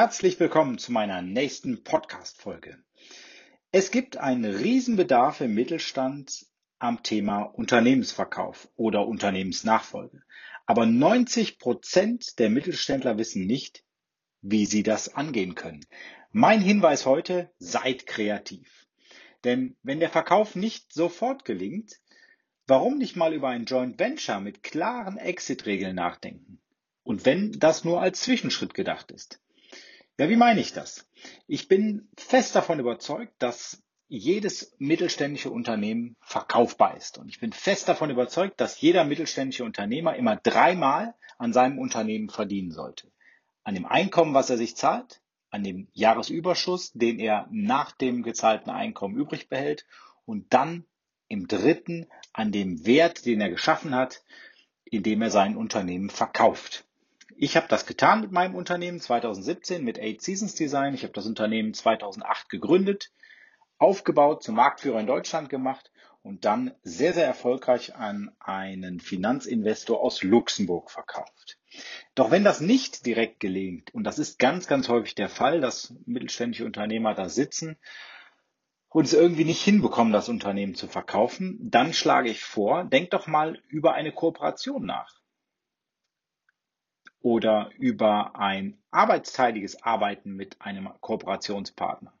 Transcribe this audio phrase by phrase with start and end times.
[0.00, 2.78] Herzlich willkommen zu meiner nächsten Podcast-Folge.
[3.72, 6.46] Es gibt einen Riesenbedarf im Mittelstand
[6.78, 10.22] am Thema Unternehmensverkauf oder Unternehmensnachfolge.
[10.66, 13.82] Aber 90 Prozent der Mittelständler wissen nicht,
[14.40, 15.84] wie sie das angehen können.
[16.30, 18.86] Mein Hinweis heute, seid kreativ.
[19.42, 21.98] Denn wenn der Verkauf nicht sofort gelingt,
[22.68, 26.60] warum nicht mal über ein Joint Venture mit klaren Exit-Regeln nachdenken?
[27.02, 29.40] Und wenn das nur als Zwischenschritt gedacht ist.
[30.20, 31.08] Ja, wie meine ich das?
[31.46, 37.18] Ich bin fest davon überzeugt, dass jedes mittelständische Unternehmen verkaufbar ist.
[37.18, 42.30] Und ich bin fest davon überzeugt, dass jeder mittelständische Unternehmer immer dreimal an seinem Unternehmen
[42.30, 43.12] verdienen sollte.
[43.62, 48.70] An dem Einkommen, was er sich zahlt, an dem Jahresüberschuss, den er nach dem gezahlten
[48.70, 49.86] Einkommen übrig behält
[50.24, 50.84] und dann
[51.28, 54.24] im dritten an dem Wert, den er geschaffen hat,
[54.84, 56.87] indem er sein Unternehmen verkauft.
[57.40, 60.94] Ich habe das getan mit meinem Unternehmen 2017 mit Eight Seasons Design.
[60.94, 63.12] Ich habe das Unternehmen 2008 gegründet,
[63.78, 70.24] aufgebaut, zum Marktführer in Deutschland gemacht und dann sehr, sehr erfolgreich an einen Finanzinvestor aus
[70.24, 71.60] Luxemburg verkauft.
[72.16, 75.94] Doch wenn das nicht direkt gelingt, und das ist ganz, ganz häufig der Fall, dass
[76.06, 77.78] mittelständische Unternehmer da sitzen
[78.88, 83.28] und es irgendwie nicht hinbekommen, das Unternehmen zu verkaufen, dann schlage ich vor, denk doch
[83.28, 85.17] mal über eine Kooperation nach
[87.20, 92.12] oder über ein arbeitsteiliges Arbeiten mit einem Kooperationspartner.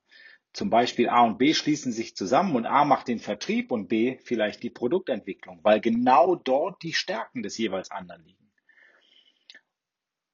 [0.52, 4.18] Zum Beispiel A und B schließen sich zusammen und A macht den Vertrieb und B
[4.24, 8.50] vielleicht die Produktentwicklung, weil genau dort die Stärken des jeweils anderen liegen.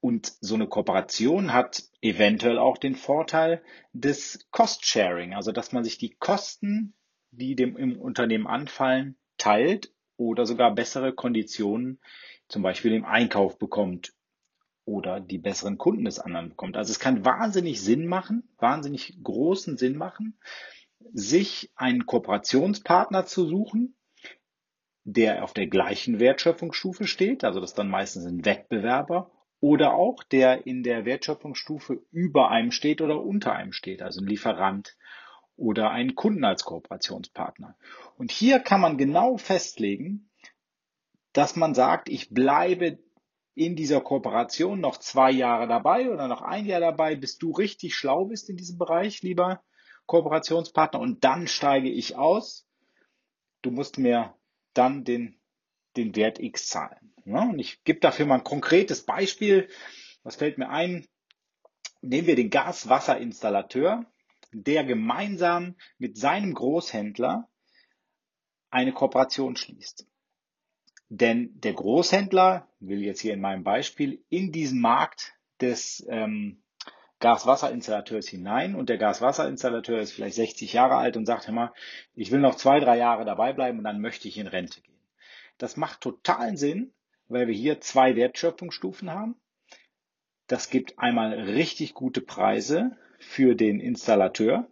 [0.01, 5.99] Und so eine Kooperation hat eventuell auch den Vorteil des Cost-Sharing, also dass man sich
[5.99, 6.95] die Kosten,
[7.31, 12.01] die dem im Unternehmen anfallen, teilt oder sogar bessere Konditionen
[12.49, 14.13] zum Beispiel im Einkauf bekommt
[14.85, 16.77] oder die besseren Kunden des anderen bekommt.
[16.77, 20.39] Also es kann wahnsinnig Sinn machen, wahnsinnig großen Sinn machen,
[21.13, 23.97] sich einen Kooperationspartner zu suchen,
[25.05, 30.23] der auf der gleichen Wertschöpfungsstufe steht, also das ist dann meistens ein Wettbewerber oder auch
[30.23, 34.97] der in der Wertschöpfungsstufe über einem steht oder unter einem steht, also ein Lieferant
[35.57, 37.77] oder einen Kunden als Kooperationspartner.
[38.17, 40.31] Und hier kann man genau festlegen,
[41.33, 42.99] dass man sagt, ich bleibe
[43.55, 47.95] in dieser Kooperation noch zwei Jahre dabei oder noch ein Jahr dabei, bis du richtig
[47.95, 49.63] schlau bist in diesem Bereich, lieber
[50.07, 52.67] Kooperationspartner, und dann steige ich aus.
[53.63, 54.35] Du musst mir
[54.75, 55.39] dann den
[55.97, 57.15] den Wert X zahlen.
[57.25, 59.69] Ja, und ich gebe dafür mal ein konkretes Beispiel.
[60.23, 61.07] Was fällt mir ein?
[62.03, 64.05] Nehmen wir den Gaswasserinstallateur,
[64.53, 67.49] der gemeinsam mit seinem Großhändler
[68.71, 70.07] eine Kooperation schließt.
[71.09, 76.63] Denn der Großhändler will jetzt hier in meinem Beispiel in diesen Markt des ähm,
[77.21, 81.73] Gaswasserinstallateurs hinein und der Gaswasserinstallateur ist vielleicht 60 Jahre alt und sagt immer,
[82.15, 84.99] ich will noch zwei, drei Jahre dabei bleiben und dann möchte ich in Rente gehen.
[85.59, 86.93] Das macht totalen Sinn,
[87.29, 89.37] weil wir hier zwei Wertschöpfungsstufen haben.
[90.47, 94.69] Das gibt einmal richtig gute Preise für den Installateur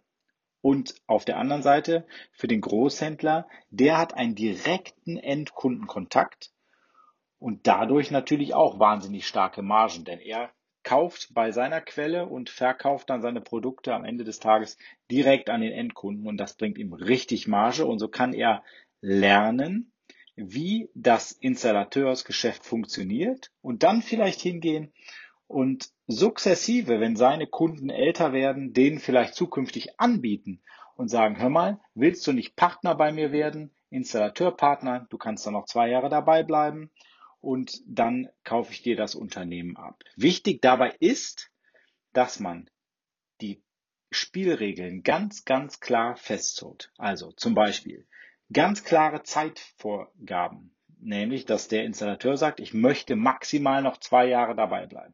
[0.63, 6.53] und auf der anderen Seite für den Großhändler, der hat einen direkten Endkundenkontakt
[7.37, 10.51] und dadurch natürlich auch wahnsinnig starke Margen, denn er
[10.81, 14.77] kauft bei seiner Quelle und verkauft dann seine Produkte am Ende des Tages
[15.11, 18.63] direkt an den Endkunden und das bringt ihm richtig Marge und so kann er
[19.01, 19.91] lernen,
[20.37, 24.93] wie das Installateursgeschäft funktioniert und dann vielleicht hingehen
[25.53, 30.63] und sukzessive, wenn seine Kunden älter werden, denen vielleicht zukünftig anbieten
[30.95, 35.53] und sagen, hör mal, willst du nicht Partner bei mir werden, Installateurpartner, du kannst dann
[35.53, 36.91] noch zwei Jahre dabei bleiben
[37.39, 40.03] und dann kaufe ich dir das Unternehmen ab.
[40.15, 41.51] Wichtig dabei ist,
[42.13, 42.67] dass man
[43.39, 43.61] die
[44.09, 46.91] Spielregeln ganz, ganz klar festzurrt.
[46.97, 48.07] Also zum Beispiel,
[48.51, 54.87] ganz klare Zeitvorgaben, nämlich dass der Installateur sagt, ich möchte maximal noch zwei Jahre dabei
[54.87, 55.13] bleiben.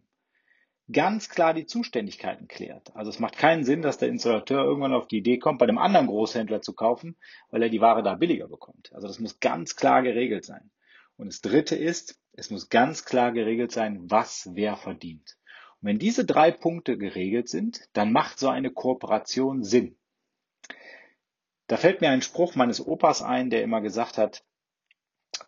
[0.91, 2.95] Ganz klar die Zuständigkeiten klärt.
[2.95, 5.77] Also es macht keinen Sinn, dass der Installateur irgendwann auf die Idee kommt, bei einem
[5.77, 7.15] anderen Großhändler zu kaufen,
[7.51, 8.91] weil er die Ware da billiger bekommt.
[8.93, 10.71] Also das muss ganz klar geregelt sein.
[11.15, 15.37] Und das Dritte ist, es muss ganz klar geregelt sein, was wer verdient.
[15.81, 19.95] Und wenn diese drei Punkte geregelt sind, dann macht so eine Kooperation Sinn.
[21.67, 24.43] Da fällt mir ein Spruch meines Opas ein, der immer gesagt hat,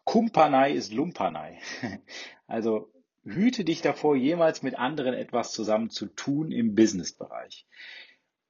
[0.03, 1.59] Kumpanei ist Lumpanei.
[2.47, 2.91] Also
[3.23, 7.65] hüte dich davor, jemals mit anderen etwas zusammen zu tun im Businessbereich.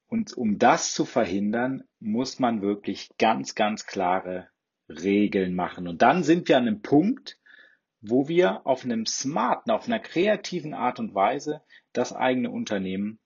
[0.08, 4.48] Und um das zu verhindern, muss man wirklich ganz, ganz klare
[4.88, 5.88] Regeln machen.
[5.88, 7.38] Und dann sind wir an einem Punkt,
[8.00, 13.20] wo wir auf einem smarten, auf einer kreativen Art und Weise das eigene Unternehmen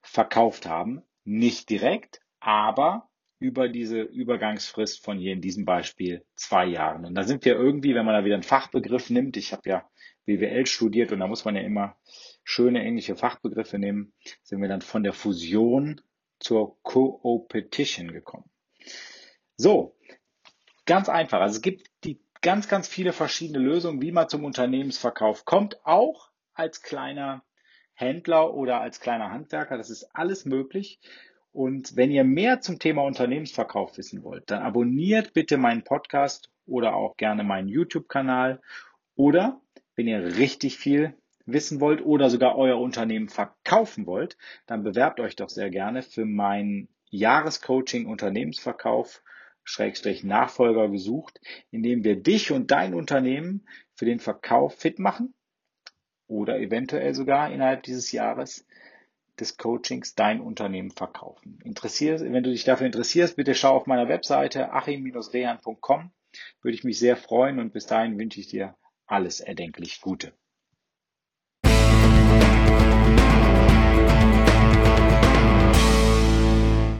[0.00, 1.02] verkauft haben.
[1.24, 7.04] Nicht direkt, aber über diese Übergangsfrist von hier in diesem Beispiel zwei Jahren.
[7.04, 9.88] Und da sind wir irgendwie, wenn man da wieder einen Fachbegriff nimmt, ich habe ja
[10.26, 11.96] BWL studiert und da muss man ja immer
[12.44, 14.12] schöne englische Fachbegriffe nehmen,
[14.42, 16.00] sind wir dann von der Fusion
[16.38, 18.50] zur Co-Opetition gekommen.
[19.56, 19.96] So,
[20.84, 21.40] ganz einfach.
[21.40, 26.30] Also es gibt die ganz, ganz viele verschiedene Lösungen, wie man zum Unternehmensverkauf kommt, auch
[26.54, 27.42] als kleiner
[27.94, 29.78] Händler oder als kleiner Handwerker.
[29.78, 31.00] Das ist alles möglich.
[31.52, 36.94] Und wenn ihr mehr zum Thema Unternehmensverkauf wissen wollt, dann abonniert bitte meinen Podcast oder
[36.94, 38.60] auch gerne meinen YouTube-Kanal.
[39.14, 39.62] Oder
[39.96, 41.14] wenn ihr richtig viel
[41.46, 46.24] wissen wollt oder sogar euer Unternehmen verkaufen wollt, dann bewerbt euch doch sehr gerne für
[46.24, 49.22] mein Jahrescoaching Unternehmensverkauf
[49.64, 51.40] Schrägstrich Nachfolger gesucht,
[51.70, 55.34] indem wir dich und dein Unternehmen für den Verkauf fit machen
[56.28, 58.64] oder eventuell sogar innerhalb dieses Jahres
[59.40, 61.58] des Coachings dein Unternehmen verkaufen.
[61.64, 66.10] Interessiert, wenn du dich dafür interessierst, bitte schau auf meiner Webseite achim-rehan.com.
[66.62, 68.76] Würde ich mich sehr freuen und bis dahin wünsche ich dir
[69.06, 70.32] alles erdenklich Gute.